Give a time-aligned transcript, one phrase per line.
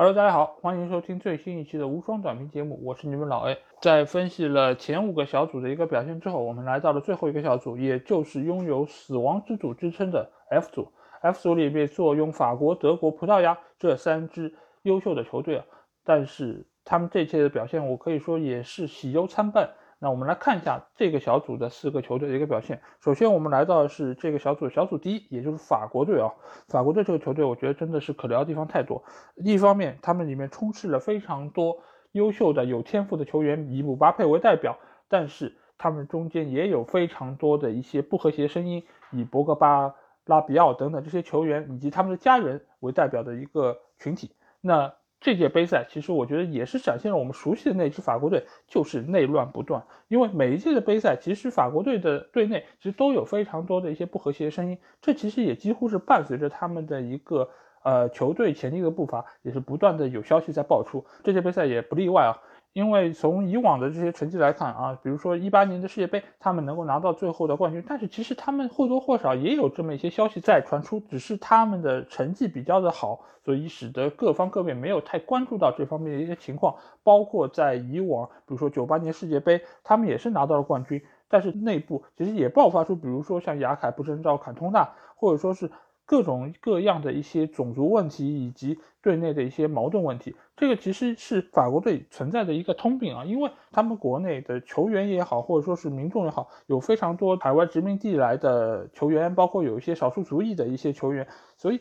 [0.00, 3.58] Hello，大家好，欢迎收听最新一期的无双短评节目，我是你们老 A。
[3.82, 10.90] 在分析了前五个小组的一个表现之后，我们来到了最后一个小组，也就是拥有“死亡之组”之称的 F 组。
[11.20, 15.66] F 组里面坐拥法国、德国、葡萄牙这三支优秀的球队啊，
[16.02, 19.68] 但是他们这届的表现，我可以说也是喜忧参半。
[20.02, 22.80] 那我们来看一下这个小组的四个球队的一个表现。
[23.00, 26.32] 首先，我们来到的是这个小组小组第一，也就是法国队啊。
[26.68, 29.04] 法国队这个球队，我觉得真的是可聊的地方太多。
[29.36, 31.76] 一方面，他们里面充斥了非常多
[32.12, 34.72] 优秀的、有天赋的球员，以姆巴佩为代表；
[35.06, 39.94] 但是他们中间也有非常多的一些不和谐声音，以博格巴、
[40.24, 44.34] 拉比奥等等这些球员以及他们的家人为代表的一个群体。
[44.62, 49.84] 那这届杯赛其实我觉得也是展现了我们熟悉的那支法国队，就是内乱不断。
[50.08, 57.50] 因为每一届的杯赛，其实法国队的队内其实都有非常多的一些不和谐的声音，这其实也几乎是伴随着他们的一个
[57.82, 61.04] 呃球队前进的步伐，也是不断的有消息在爆出。
[61.22, 62.38] 这届杯赛也不例外啊。
[62.72, 76.76] 因为从以往的这些成绩来看啊，比如说一八年的世界杯，他们能够拿到最后的冠军，但是其实他们或多或少也有这么一些消息在传出，只是他们的成绩比较的好，所以使得各方各面没有太关注到这方面的一些情况。
[77.02, 85.70] 包括在以往，比如说九八年世界杯，他们也是拿到了冠军，但是内部其实也爆发出，比如说像雅凯不征召坎通纳，或者说是。
[86.10, 101.78] 各种各样的一些种族问题以及队内的一些矛盾问题，这个其实是法国队存在的一个通病啊，因为他们国内的球员也好，或者说是民众也好，有非常多海外殖民地来的球员，包括有一些少数族裔的一些球员，所以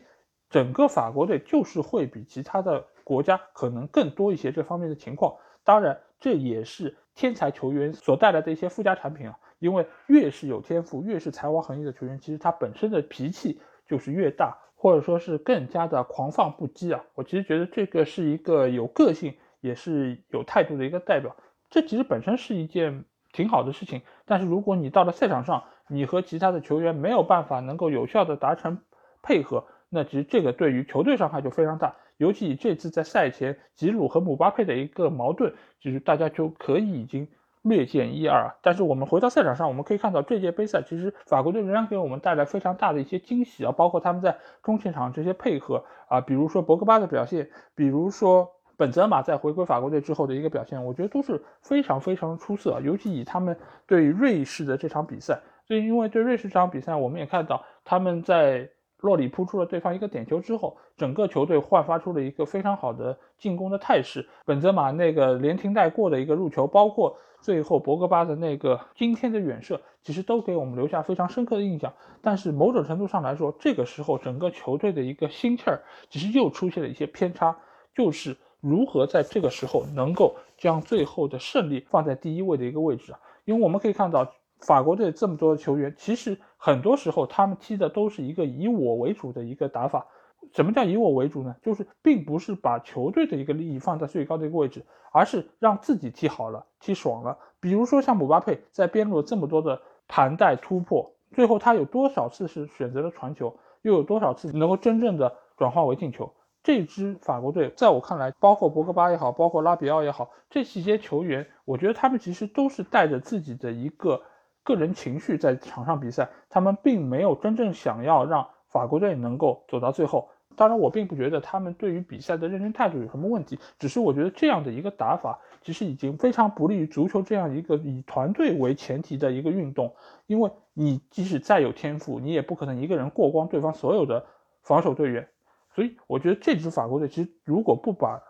[0.48, 5.34] 整个法国队就是会比其他的国家可能更多一些这方面的情况。
[5.64, 13.60] 当然，这也是天才球员所带来的一些附加产品啊，因为越是有天赋、越是才华横溢的球员，其实他本身的脾气。
[13.90, 17.04] 就是越大，或者说是更加的狂放不羁啊！
[17.16, 21.36] 我其实觉得这个是一个有个性，也是有态度的一个代表。
[21.72, 24.04] 这其实本身是一件挺好的事情。
[24.26, 28.80] 但是如果你到了赛场上，你和其他的球员没有办法能够有效的达成
[29.24, 31.96] 配合，那其实这个对于球队伤害就非常大。
[32.18, 37.28] 尤其这次在赛前吉鲁和姆巴佩的一个矛盾，其实大家就可以已经。
[37.70, 52.82] 略见一二啊，但是我们回到赛场上，我们可以看到这届杯赛其实法国队仍然给我们带来非常大的一些惊喜啊，包括他们在中前场这些配合啊，比如说博格巴的表现，比如说本泽马在回归法国队之后的一个表现，我觉得都是非常非常出色。
[52.82, 58.70] 尤其以他们对瑞士的这场比赛，所以因为对瑞士这场比赛，我们也看到他们在。
[59.02, 64.28] 洛里扑出了对方一个点球之后，整个球队焕发出了一个非常好的进攻的态势。
[64.46, 71.94] 本泽马那个连停带过的一个入球，包括最后博格巴的那个惊天的远射，其实都给我们留下非常深刻的印象。
[72.22, 77.56] 但是某种程度上来说，这个时候整个球队的一个心气儿，其实又出现了一些偏差，
[77.96, 83.20] 就是如何在这个时候能够将最后的胜利放在第一位的一个位置啊？
[83.46, 84.30] 因为我们可以看到。
[84.62, 90.06] 法国队这么多的球员，其实很多时候他们踢的都是一个以我为主的一个打法。
[90.54, 91.56] 什么叫以我为主呢？
[91.62, 97.38] 就是并不是把球队的一个利益放在最高的一个位置，而是让自己踢好了、踢爽了。
[97.60, 106.34] 比如说像姆巴佩在边路这么多的盘带突破，最后他有多少次是选择了传球，又有多少次能够真正的转化为进球？
[106.64, 114.22] 这支法国队在我看来，包括博格巴也好，包括拉比奥也好，这些球员，我觉得他们其实都是带着自己的一个。
[114.64, 120.30] 个人情绪在场上比赛，他们并没有真正想要让法国队能够走到最后。
[120.56, 129.96] 当然，我并不觉得他们对于比赛的认真态度有什么问题，只是我觉得这样的一个打法其实已经非常不利于足球这样一个以团队为前提的一个运动。
[130.28, 134.26] 因为你即使再有天赋，你也不可能一个人过光对方所有的
[134.62, 135.30] 防守队员。
[135.74, 138.22] 所以，我觉得这支法国队其实如果不把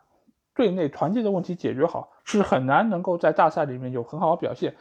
[0.54, 4.76] 队内团结的问题解决好，是很难能够在大赛里面有很好的表现。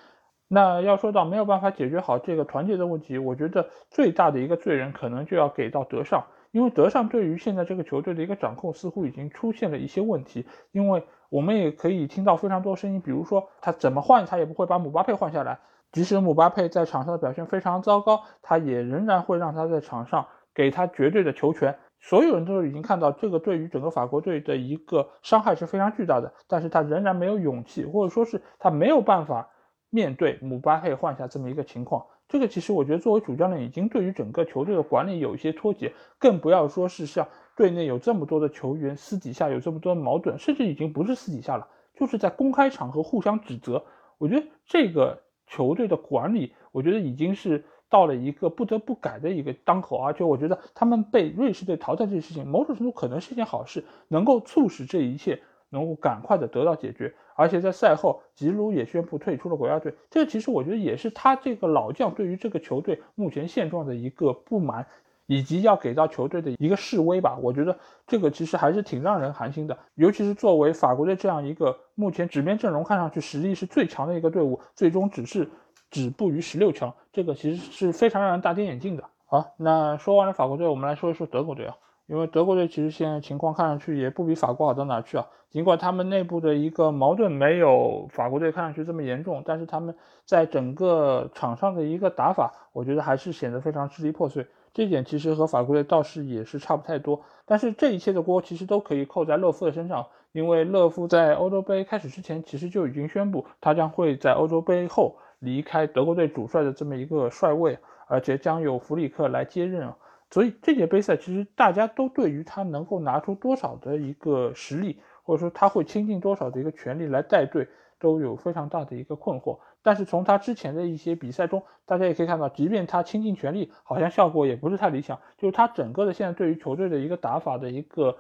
[0.49, 10.47] 那要说到没有办法解决好这个团结的问题，我觉得最大的一个罪人可能就要给到德尚，因为德尚对于现在这个球队的一个掌控似乎已经出现了一些问题。
[10.73, 15.59] 因为我们也可以听到非常多声音，比如说他怎么换他也不会把姆巴佩换下来，
[15.93, 21.79] 即使姆巴佩在场上的表现非常糟糕，他也仍然会让他在场上给他绝对的球权。
[22.01, 29.51] 所有人都已经看到这个对于整个法国队的一个伤害是非常巨大的，但是他仍然没有勇气，或者说是他没有办法。
[29.91, 37.27] 面对姆巴佩换下这么一个情况，这个其实我觉得作为主教练已经对于整个球队的管理有一些脱节，更不要说是像
[37.57, 43.83] 队内有这么多的球员私底下有这么多的矛盾，甚至已经不是私底下了，就是在公开场合互相指责。
[44.19, 55.41] 我觉得这个球队的管理，我觉得已经是到了一个不得不改的一个当口，而且我觉得他们被瑞士队淘汰这件事情，某种程度可能是一件好事，能够促使这一切
[55.71, 57.15] 能够赶快的得到解决。
[57.35, 64.85] 而且在赛后，吉鲁也宣布退出了国家队，这个其实我觉得也是他这个老将对于这个球队目前现状的一个不满，
[65.27, 67.39] 以及要给到球队的一个示威吧。
[67.41, 75.49] 我觉得这个其实还是挺让人寒心的，尤其是作为法国队这样一个目前纸面阵容看上去实力是最强的一个队伍，最终只是
[75.91, 79.05] 止步于十六强，这个其实是非常让人大跌眼镜的。
[79.27, 81.77] 好，那说完了法国队，我们来说一说德国队啊。
[82.09, 89.95] 因为德国队其实现在情况看上去也不比法国好到哪去啊，尽管他们内部的一个矛盾没有法国队看上去这么严重，但是他们
[90.25, 94.47] 在整个场上的一个打法，我觉得还是显得非常支离破碎。
[94.73, 97.21] 这一点其实和法国队倒是也是差不太多。
[97.45, 109.93] 但是这一切的锅其实都可以扣在勒夫的身上，因为勒夫在欧洲杯开始之前，其实就已经宣布他将会在欧洲杯后离开德国队主帅的这么一个帅位，而且将由弗里克来接任。
[110.31, 119.59] 所以这届杯赛其实大家都对于他能够拿出多少的一个实力，或者说他会倾尽多少的一个全力来带队，都有非常大的一个困惑。
[119.83, 125.19] 但是从他之前的一些比赛中，大家也可以看到，即便他倾尽全力，好像效果也不是太理想。
[125.39, 128.17] 就是他整个的现在对于球队的一个打法的一个。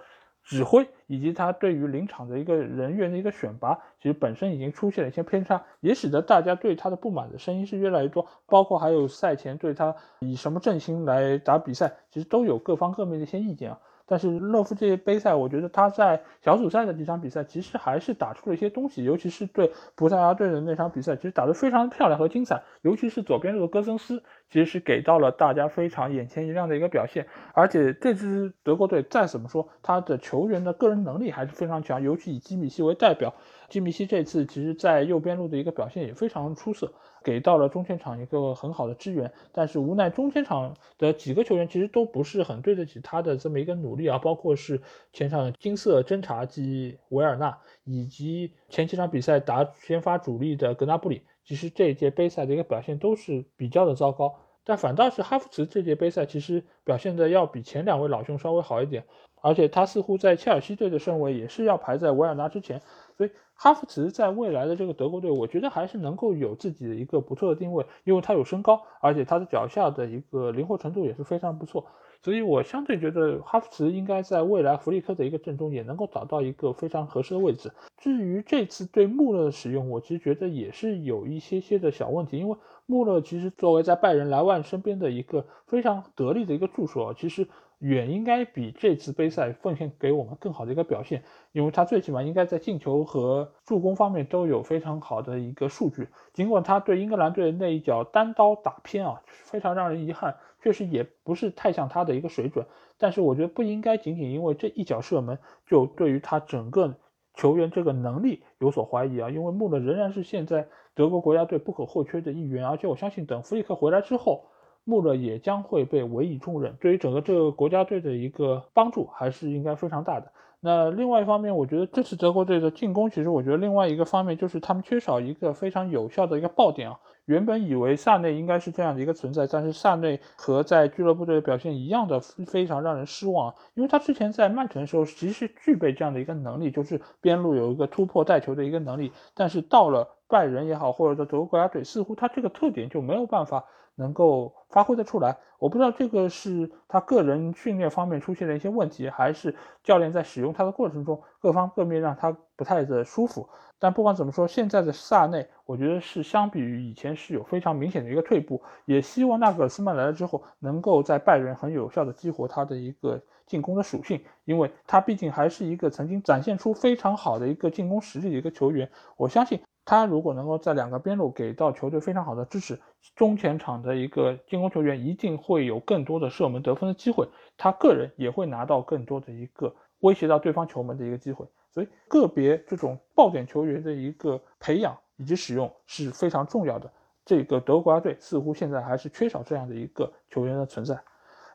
[0.48, 8.26] 指挥以及他对于临场的一个人员的一个选拔，其实本身已经出现了一些偏差，也使得大家对他的不满的声音是越来越多。
[8.46, 13.78] 包括还有赛前对他以什么阵型来打比赛，其实都有各方各面的一些意见啊。
[14.08, 22.62] 但是勒夫这些杯赛，我觉得他在小组赛的几场比赛，其实还是打出了一些东西，尤其是对葡萄牙队的那场比赛，其实打得非常漂亮和精彩。
[22.82, 27.26] 尤其是左边这个戈森斯，其实是给到了大家非常眼前一亮的一个表现。
[27.52, 33.34] 而且这支德国队再怎么说，他的球员的个人能力还是非常强，尤其以基米希为代表。
[33.68, 36.92] 基米希这次其实在右边路的一个表现也非常出色，
[37.22, 39.30] 给到了中前场一个很好的支援。
[39.52, 44.80] 但是无奈中前场的几个球员其实都不是很对得起他的这么一个努力啊，包括是
[45.12, 54.34] 前场的金色侦察机维尔纳，以及前几场比赛打先发主力的格纳布里，其实这一届杯赛的一个表现都是比较的糟糕。
[54.64, 59.04] 但反倒是哈弗茨这届杯赛其实表现的要比前两位老兄稍微好一点，
[59.40, 62.82] 而且他似乎在切尔西队的顺位也是要排在维尔纳之前。
[63.16, 63.30] 所以
[63.60, 71.84] 哈弗茨在未来的这个德国队，我觉得还是能够有自己的一个不错的定位，因为他有身高，而且他的脚下的一个灵活程度也是非常不错。
[72.22, 77.72] 所以我相对觉得哈弗茨应该在未来弗利克的一个阵中也能够找到一个非常合适的位置。
[77.96, 82.56] 至于这次对穆勒的使用，我其实觉得也是有一些些的小问题，因为
[82.86, 87.48] 穆勒其实作为在拜仁莱万身边的一个非常得力的一个助手，其实。
[87.78, 91.22] 远应该比这次杯赛奉献给我们更好的一个表现，
[91.52, 96.08] 因为他最起码应该在进球和助攻方面都有非常好的一个数据。
[96.34, 102.66] 尽管他对英格兰队那一脚单刀打偏啊，非常让人遗憾，确实也不是太像他的一个水准。
[102.96, 106.96] 但是我觉得不应该仅仅因为这一脚射门就对于他整个
[107.34, 110.66] 球员这个能力有所怀疑啊，因为穆勒仍然是现在
[110.96, 114.46] 德国国家队不可或缺的一员，而且我相信等弗里克回来之后。
[114.88, 120.32] 穆勒也将会被委以重任，对于整个这个国家队的一个帮助还是应该非常大的。
[120.60, 126.98] 那另外一方面，我觉得这次德国队的进攻，其实我觉得另外一个方面就是他们缺少一个非常有效的一个爆点啊。
[127.26, 143.64] 原本以为萨内应该是这样的一个存在，但是萨内和在俱乐部队的表现一样的非常让人失望，因为他之前在曼城的时候其实具备这样的一个能力，就是边路有一个突破带球的一个能力，但是到了拜仁也好，或者说德国国家队，似乎他这个特点就没有办法。
[143.98, 153.48] 能够发挥得出来，我不知道这个是他个人训练方面出现了一些问题，还是教练在使用他的过程中各方各面让他不太的舒服。
[153.80, 158.62] 但不管怎么说，现在的萨内，我觉得是相比于以前是有非常明显的一个退步。
[158.86, 168.88] 也希望纳格尔斯曼来了之后，能够在拜仁很有效的激活他的一个进攻的属性，因为他毕竟还是一个曾经展现出非常好的一个进攻实力的一个球员。
[169.16, 169.60] 我相信。
[169.88, 172.78] 他如果能够在两个边路给到球队非常好的支持，
[173.16, 177.26] 中前场的一个进攻球员一定会有更多的射门得分的机会，
[177.56, 181.46] 他个人也会拿到更多的一个威胁到对方球门的一个机会。
[181.72, 186.92] 所以个别这种爆点球员的一个培养以及使用是非常重要的。
[187.24, 191.00] 这个德国队似乎现在还是缺少这样的一个球员的存在。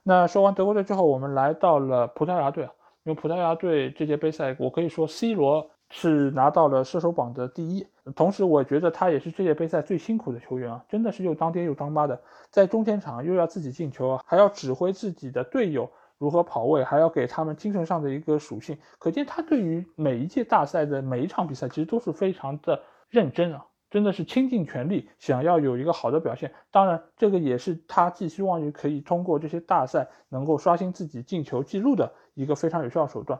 [0.02, 2.72] 那说完德国队之后，我们来到了葡萄牙队啊，
[3.04, 5.70] 因为葡萄牙队这届杯赛，我可以说 C 罗。
[5.96, 7.86] 是拿到了射手榜的第一，
[8.16, 12.20] 同时我觉得他也是这届杯赛最辛苦的球员啊，真的是又当爹又当妈的，
[12.50, 22.82] 在中前场又要自己进球，还要指挥自己的队友如何跑位，还要给他们精神上的一个属性，可见他对于每一届大赛的每一场比赛其实都是非常的
[23.12, 23.64] 认真啊。
[23.92, 26.52] 真的是倾尽全力想要有一个好的表现。
[26.72, 33.40] 当然，这个也是他寄希望于可以通过这些大赛能够刷新自己进球记录的一个非常有效手段。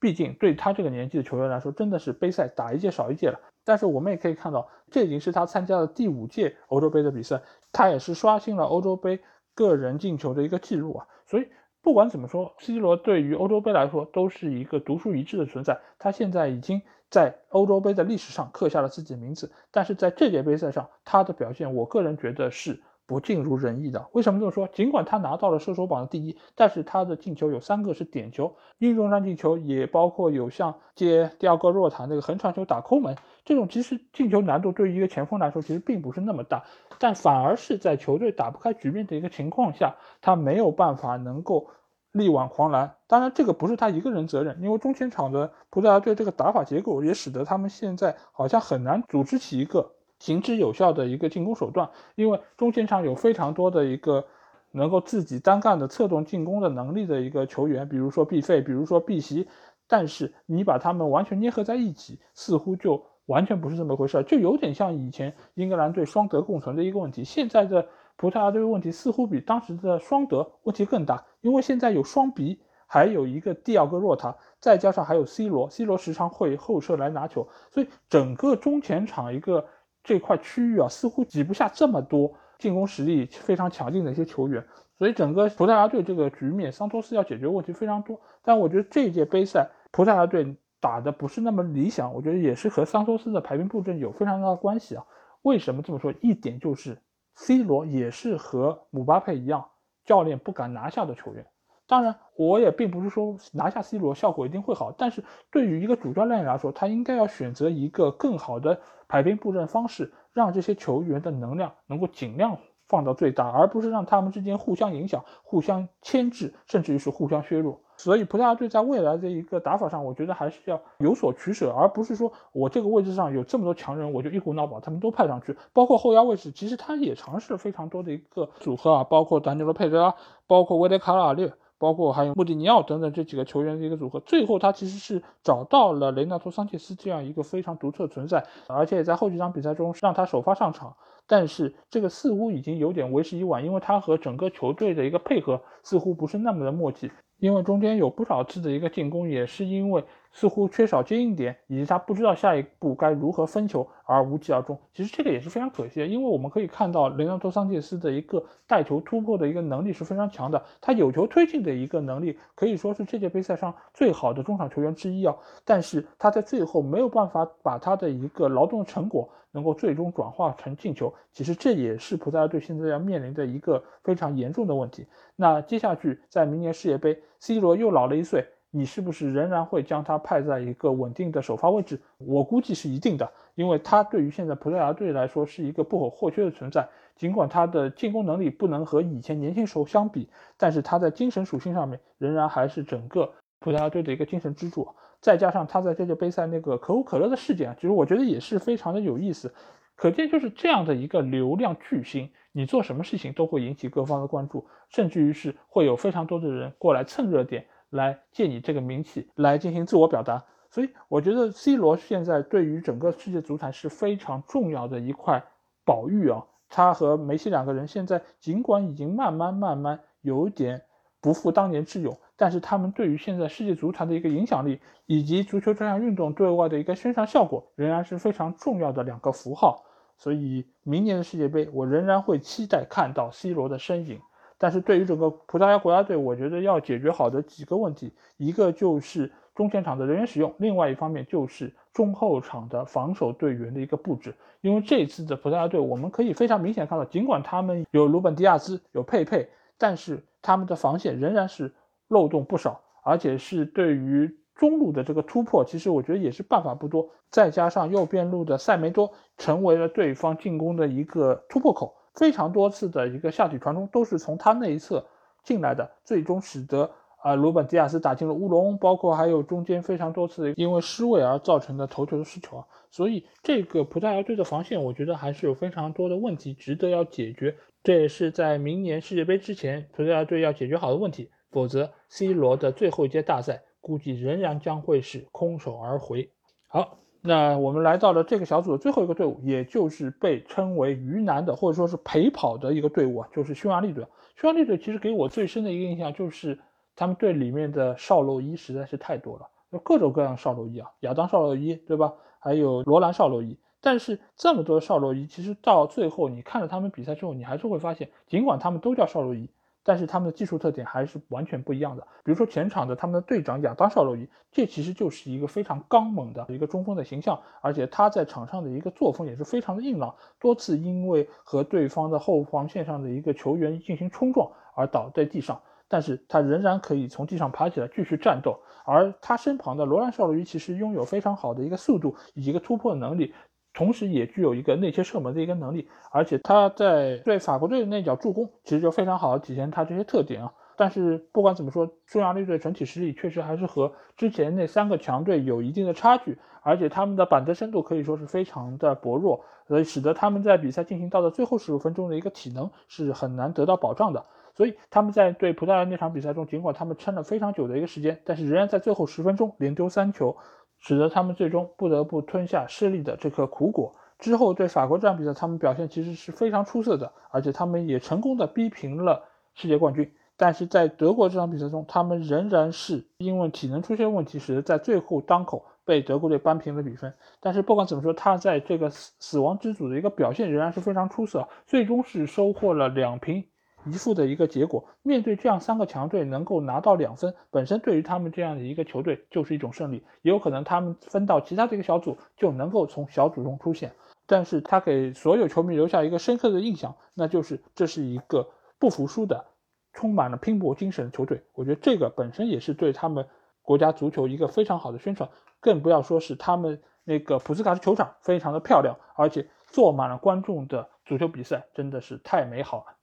[0.00, 3.38] 毕竟对他这个年纪的球员来说，真的是杯赛打一届少一届了。
[3.64, 9.20] 但是我们也可以看到，这已经是他参加的第五届欧洲杯的比赛，他也是刷新了欧洲杯
[9.54, 11.06] 个人进球的一个记录啊。
[11.26, 11.46] 所以
[11.82, 15.78] 不管怎么说，C 罗对于欧洲杯来说都是一个独树一帜的存在。
[15.98, 16.80] 他现在已经
[17.10, 22.82] 在欧洲杯的历史上刻下了自己的名字，但是在这届杯赛上，他的表现，我个人觉得是。
[23.10, 24.68] 不尽如人意的，为什么这么说？
[24.68, 36.62] 尽管他拿到了射手榜的第一，但是他的进球有三个是点球，运动战进球也包括有像接第二个若塔那个横传球打空门这种，其实进球难度对于一个前锋来说其实并不是那么大，
[37.00, 41.66] 但反而是在球队打不开局面的一个情况下，他没有办法能够
[42.12, 42.94] 力挽狂澜。
[43.08, 49.96] 当然，这个不是他一个人责任，因为中前场的葡萄牙队这个打法结构也使得他们现在好像很难组织起一个。
[50.20, 54.24] 行之有效的一个进攻手段，因为中前场有非常多的一个
[54.70, 59.48] 能够自己单干的策动进攻的能力的一个球员，比如说毕费，比如说毕席，
[59.88, 67.24] 但是你把他们完全捏合在一起，似乎就完全不是这么回事，就有点像以前英格兰队双德共存的一个问题。
[67.24, 79.64] 现在的葡萄牙队问题似乎比当时的双德问题更大，因为现在有双鼻，还有一个第二个若塔，再加上还有 C 罗，C 罗时常会后撤来拿球，所以整个中前场一个。
[80.10, 84.66] 这块区域啊，似乎挤不下这么多进攻实力非常强劲的一些球员，
[84.98, 88.20] 所以整个葡萄牙队这个局面，桑托斯要解决问题非常多。
[88.42, 95.06] 但我觉得这一届杯赛，葡萄牙队打的不是那么理想，我觉得也是和桑托斯的排兵布阵有非常大的关系啊。
[95.42, 96.12] 为什么这么说？
[96.20, 96.98] 一点就是
[97.36, 99.64] C 罗也是和姆巴佩一样，
[100.04, 101.46] 教练不敢拿下的球员。
[101.90, 108.78] 当然，我也并不是说拿下 C 罗效果一定会好，但是对于一个主教练来说，他应该要选择一个更好的
[109.08, 112.56] 排兵布阵方式，让这些球员的能量能够尽量
[112.86, 117.80] 放到最大，而不是让他们之间互相影响、互相牵制，甚至于是互相削弱。
[117.96, 125.56] 所以葡萄牙队在未来的一个打法上，我觉得还是要有所取舍，而不是说我这个位置上有这么多强人，我就一股脑把他们都派上去。
[125.72, 130.14] 包括后腰位置，其实他也尝试了非常多的一个组合啊，包括丹尼罗·佩德拉，
[130.46, 131.52] 包括维德卡拉略。
[131.80, 140.94] 包括还有穆蒂尼奥等等这几个球员的一个组合，最后他其实是找到了雷纳托桑切斯这样一个非常独特的存在，而且也在后几场比赛中让他首发上场，
[141.26, 147.10] 但是这个似乎已经有点为时已晚，因为他和整个球队的一个配合似乎不是那么的默契。
[147.38, 154.78] 因为中间有不少次的一个进攻，也是因为似乎缺少接应点，以及他不知道下一步该如何分球而无疾而终。
[154.92, 165.34] 其实这个也是非常可惜的，因为我们可以看到雷纳多桑切斯的一个带球突破的一个能力是非常强的，他有球推进的一个能力可以说是这届杯赛上最好的中场球员之一啊。
[165.64, 175.06] 但是他在最后没有办法把他的一个劳动成果能够最终转化成进球，其实这也是葡萄牙队现在要面临的一个非常严重的问题。
[175.34, 177.20] 那接下去在明年世界杯。
[177.42, 182.00] C 罗又老了一岁，你是不是仍然会将他派在一个稳定的首发位置？
[182.18, 186.88] 我估计是一定的，因为他对于现在葡萄牙队来说是一个不可或缺的存在。
[187.16, 194.88] 尽管他的进攻能力不能和以前年轻时候相比，但是他在精神属性上面仍然还是整个葡萄牙队的一个精神支柱。
[195.20, 199.52] 再加上他在这届杯赛那个可口可乐的事件，其实我觉得也是非常的有意思。
[199.96, 210.44] 可见就是这样的一个流量巨星，你做什么事情都会引起各方的关注，甚至于是会有非常多的人过来蹭热点，来借你这个名气来进行自我表达。
[210.70, 215.44] 所以我觉得 C 罗现在对于整个世界足坛是非常重要的一块
[215.84, 216.46] 宝玉啊。
[216.68, 220.82] 他和梅西两个人现在尽管已经慢慢慢慢有点
[221.20, 222.16] 不复当年之勇。
[222.36, 229.84] 但是他们对于现在世界足坛的一个影响力，以及足球这项运动对外的一个宣传效果，仍然是非常重要的两个符号。
[230.16, 234.20] 所以明年的世界杯，我仍然会期待看到 C 罗的身影。
[234.60, 244.34] 但是对于整个葡萄牙国家队，我觉得要解决好的几个问题，一个就是中前场的人员使用，另外一方面就是中后场的防守队员的一个布置。
[244.60, 249.48] 因为这次的葡萄牙队，我们可以非常明显看到，尽管他们有鲁本·迪亚兹，有佩佩，
[249.78, 251.72] 但是他们的防线仍然是。
[252.12, 257.08] 漏洞不少，而且是对于中路的这个突破，其实我觉得也是办法不多。
[257.30, 265.06] 再加上右边路的塞梅多成为了对方进攻的一个突破口，非常多次的一个下底传中都是从他那一侧
[265.42, 266.90] 进来的，最终使得
[267.22, 272.66] 啊罗本迪亚斯打进了乌龙，包括还有中间非常多次因为失位而造成的头球的失球啊。
[272.90, 281.30] 所以这个葡萄牙队的防线，我觉得还是有非常多的问题值得要解决，这也是在明年世界杯之前葡萄牙队要解决好的问题。
[281.50, 286.30] 否则，C 罗的最后一届大赛估计仍然将会是空手而回。
[286.68, 294.06] 好，那我们来到了这个小组的最后一个队伍，也就是被称为“鱼腩”的，或者说是陪跑的一个队伍啊，就是匈牙利队。
[294.36, 296.58] 匈牙利队其实给我最深的一个印象就是，
[296.96, 302.14] 他们队里面的少洛伊实在是太多了，就各种各样少洛伊啊，亚当少洛伊对吧？
[302.38, 303.58] 还有罗兰少洛伊。
[303.82, 309.48] 但是这么多少洛伊，其实到最后你看了他们比赛之后，你还是会发现，尽管他们都叫少洛伊。
[309.82, 312.02] 但是他们的技术特点还是完全不一样的。
[312.24, 328.60] 比如说前场的他们的队长亚当少洛伊，这其实就是一个非常刚猛的一个中锋的形象，而且他在场上的一个作风也是非常的硬朗，多次因为和对方的后防线上的一个球员进行冲撞而倒在地上，但是他仍然可以从地上爬起来继续战斗。
[328.86, 333.34] 而他身旁的罗兰少洛伊其实拥有非常好的一个速度以及一个突破能力。
[333.80, 340.52] 同时也具有一个内切射门的一个能力，而且他在对法国队的那脚助攻，其实就非常好的体现他这些特点啊。
[340.76, 354.26] 但是不管怎么说，匈牙利队整体实力确实还是和之前那三个强队有一定的差距，而且他们的板凳深度可以说是非常的薄弱，所以使得他们在比赛进行到的最后十五分钟的一个体能是很难得到保障的。
[354.52, 360.36] 所以他们在对葡萄牙那场比赛中，尽管他们撑了非常久的一个时间，但是仍然在最后十分钟连丢三球。
[360.80, 363.94] 使得他们最终不得不吞下失利的这颗苦果。
[364.18, 370.12] 之后对法国这场比赛，他们表现其实是非常出色的，而且他们也成功的逼平了世界冠军。
[370.36, 377.12] 但是在德国这场比赛中，他们仍然是因为体能出现问题，使得在最后当口被德国队扳平了比分。
[377.40, 383.44] 但是不管怎么说，他在这个死死亡之组的一个表现仍然是非常出色，最终是收获了两平。
[383.86, 390.04] 一负的一个结果，面对这样三个强队能够拿到两分，本身对于他们这样的一个球队就是一种胜利。
[390.22, 393.92] 也有可能他们分到其他的一个小组就能够从小组中出现，
[394.26, 399.46] 但是他给所有球迷留下一个深刻的印象，那就是这是一个不服输的、
[399.92, 401.42] 充满了拼搏精神的球队。
[401.54, 403.26] 我觉得这个本身也是对他们
[403.62, 412.96] 国家足球一个非常好的宣传，更不要说是他们那个普斯卡斯球场非常的漂亮，而且坐满了观众的足球比赛真的是太美好了。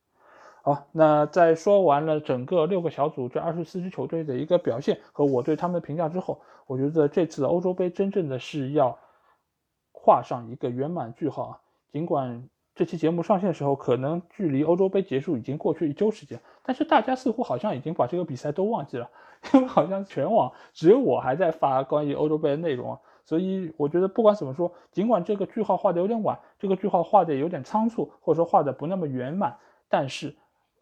[0.68, 9.00] 好，那在说完了整个六个小组这二十四支球队的一个表现和我对他们的评价之后，我觉得这次欧洲杯真正的是要
[9.94, 11.62] 画上一个圆满句号啊！
[11.90, 19.10] 尽管这期节目上线的时候，可能距离欧洲杯结束已经过去一周时间，但是大家似乎好像已经把这个比赛都忘记了，
[19.54, 23.00] 因为好像全网只有我还在发关于欧洲杯的内容啊。
[23.24, 29.56] 所以我觉得不管怎么说，尽管这个句号画的有点晚，这个句号画的有点仓促，或者说画的不那么圆满，
[29.88, 30.36] 但是。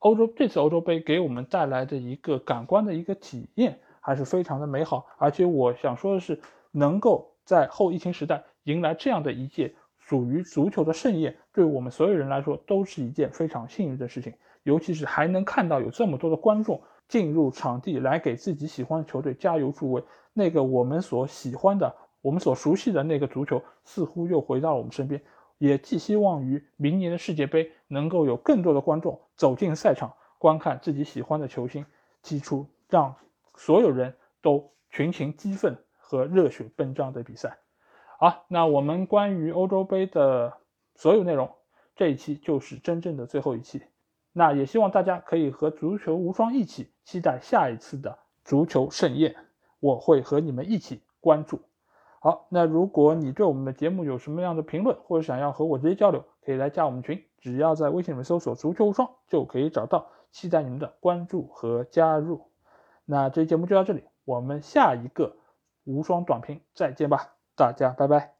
[0.05, 6.39] 欧洲这次欧洲杯给我们带来的一个感官的一个体验还是非常的美好，而且我想说的是，
[6.69, 14.31] 能够在后疫情时代迎来这样的一届属于足球的盛宴，对我们所有人来说都是一件非常幸运的事情。
[14.61, 21.91] 尤其是还能看到有这么多的观众进入场地来给自己喜欢的球队加油助威，那个我们所喜欢的、
[22.21, 25.19] 我们所熟悉的那个足球似乎又回到了我们身边。
[25.57, 31.85] 也寄希望于明年的世界杯能够有更多的观众走进赛场，观看自己喜欢的球星
[32.21, 33.15] 踢出让
[33.55, 37.57] 所有人都群情激愤和热血奔张的比赛。
[38.17, 40.57] 好，那我们关于欧洲杯的
[40.95, 41.51] 所有内容，
[41.95, 43.81] 这一期就是真正的最后一期。
[44.31, 49.35] 那也希望大家可以和足球无双一起期待下一次的足球盛宴，
[49.79, 51.61] 我会和你们一起关注。
[52.25, 60.07] 好，那如果你对我们的节目有什么样的评论，或者想要和我直接交流，可以来加我们群，只要在微信里面搜索“足球无双”就可以找到。
[60.31, 62.49] 期待你们的关注和加入。
[63.05, 65.37] 那这期节目就到这里，我们下一个
[65.83, 68.34] 无双短评再见吧，大家拜拜。